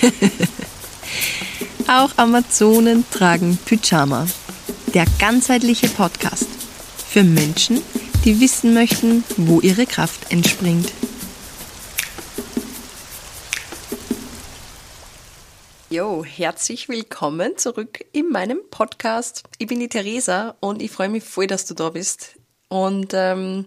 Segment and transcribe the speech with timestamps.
[1.88, 4.26] Auch Amazonen tragen Pyjama.
[4.94, 6.46] Der ganzheitliche Podcast
[7.08, 7.82] für Menschen,
[8.24, 10.92] die wissen möchten, wo ihre Kraft entspringt.
[15.90, 19.42] Jo, herzlich willkommen zurück in meinem Podcast.
[19.58, 22.38] Ich bin die Theresa und ich freue mich voll, dass du da bist.
[22.68, 23.66] Und ähm,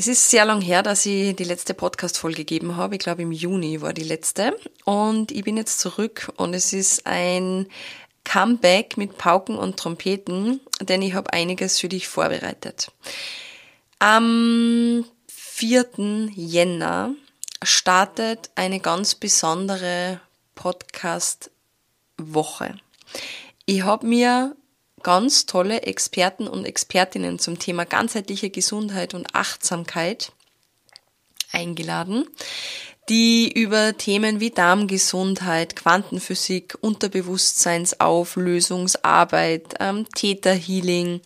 [0.00, 2.94] es ist sehr lang her, dass ich die letzte Podcast-Folge gegeben habe.
[2.94, 4.56] Ich glaube, im Juni war die letzte.
[4.86, 7.66] Und ich bin jetzt zurück und es ist ein
[8.24, 12.90] Comeback mit Pauken und Trompeten, denn ich habe einiges für dich vorbereitet.
[13.98, 16.30] Am 4.
[16.34, 17.14] Jänner
[17.62, 20.22] startet eine ganz besondere
[20.54, 21.50] Podcast-Woche.
[23.66, 24.56] Ich habe mir
[25.02, 30.32] ganz tolle Experten und Expertinnen zum Thema ganzheitliche Gesundheit und Achtsamkeit
[31.52, 32.26] eingeladen,
[33.08, 41.20] die über Themen wie Darmgesundheit, Quantenphysik, Unterbewusstseinsauflösungsarbeit, ähm, Täterhealing,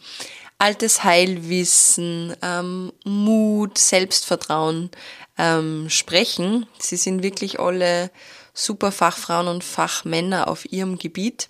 [0.58, 4.88] altes Heilwissen, ähm, Mut, Selbstvertrauen
[5.36, 6.64] ähm, sprechen.
[6.78, 8.10] Sie sind wirklich alle
[8.54, 11.48] super Fachfrauen und Fachmänner auf ihrem Gebiet.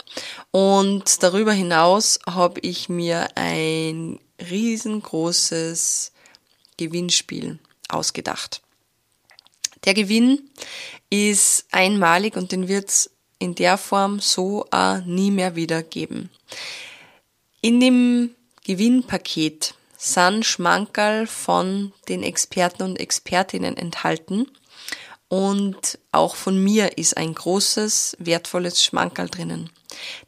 [0.51, 6.13] Und darüber hinaus habe ich mir ein riesengroßes
[6.79, 8.63] Gewinnspiel ausgedacht.
[9.85, 10.51] Der Gewinn
[11.11, 16.31] ist einmalig und den wird es in der Form so auch nie mehr wieder geben.
[17.61, 24.47] In dem Gewinnpaket sind Schmankerl von den Experten und Expertinnen enthalten,
[25.35, 29.69] und auch von mir ist ein großes, wertvolles Schmankerl drinnen.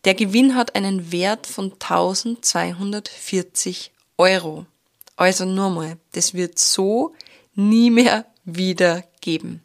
[0.04, 4.66] Der Gewinn hat einen Wert von 1240 Euro.
[5.14, 7.14] Also nur mal, das wird so
[7.54, 9.62] nie mehr wieder geben.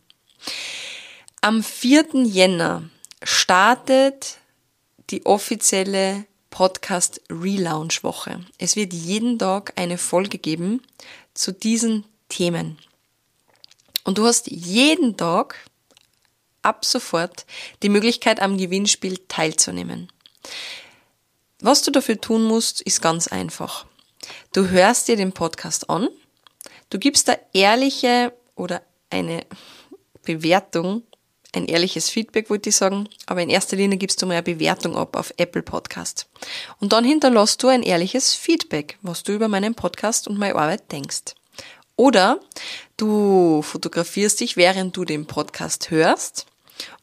[1.42, 2.24] Am 4.
[2.24, 2.84] Jänner
[3.24, 4.38] startet
[5.10, 8.46] die offizielle Podcast Relaunch Woche.
[8.60, 10.84] Es wird jeden Tag eine Folge geben
[11.34, 12.78] zu diesen Themen.
[14.04, 15.56] Und du hast jeden Tag
[16.62, 17.46] ab sofort
[17.84, 20.12] die Möglichkeit, am Gewinnspiel teilzunehmen.
[21.60, 23.86] Was du dafür tun musst, ist ganz einfach.
[24.54, 26.10] Du hörst dir den Podcast an,
[26.90, 29.46] du gibst da ehrliche oder eine
[30.24, 31.04] Bewertung,
[31.54, 34.96] ein ehrliches Feedback, wollte ich sagen, aber in erster Linie gibst du mal eine Bewertung
[34.96, 36.28] ab auf Apple Podcast.
[36.80, 40.92] Und dann hinterlässt du ein ehrliches Feedback, was du über meinen Podcast und meine Arbeit
[40.92, 41.36] denkst.
[41.96, 42.40] Oder
[42.98, 46.46] du fotografierst dich, während du den Podcast hörst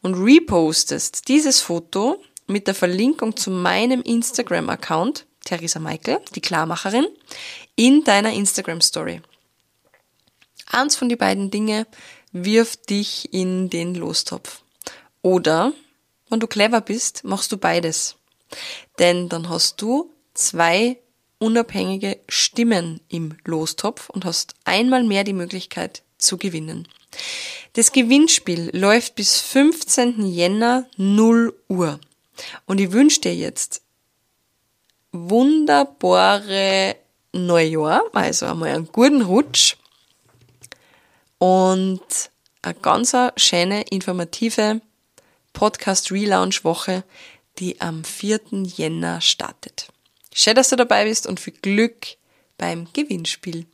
[0.01, 7.07] und repostest dieses Foto mit der Verlinkung zu meinem Instagram-Account, Theresa Michael, die Klarmacherin,
[7.75, 9.21] in deiner Instagram-Story.
[10.67, 11.87] Eins von die beiden Dinge
[12.31, 14.61] wirft dich in den Lostopf.
[15.21, 15.73] Oder,
[16.29, 18.15] wenn du clever bist, machst du beides.
[18.99, 20.99] Denn dann hast du zwei
[21.39, 26.87] unabhängige Stimmen im Lostopf und hast einmal mehr die Möglichkeit zu gewinnen.
[27.73, 30.25] Das Gewinnspiel läuft bis 15.
[30.25, 31.99] Jänner 0 Uhr.
[32.65, 33.81] Und ich wünsche dir jetzt
[35.11, 36.95] wunderbare
[37.31, 39.75] Neujahr, also einmal einen guten Rutsch
[41.37, 42.01] und
[42.61, 44.81] eine ganz schöne, informative
[45.53, 47.03] Podcast Relaunch Woche,
[47.59, 48.41] die am 4.
[48.51, 49.89] Jänner startet.
[50.33, 52.07] Schön, dass du dabei bist und viel Glück
[52.57, 53.65] beim Gewinnspiel.